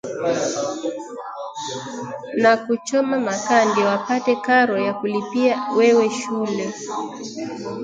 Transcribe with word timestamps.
na 2.41 2.53
kuchoma 2.63 3.15
makaa 3.19 3.65
ndio 3.65 3.89
apate 3.89 4.35
karo 4.35 4.79
ya 4.79 4.93
kukulipia 4.93 5.69
wewe 5.77 6.09
shuleni 6.09 6.73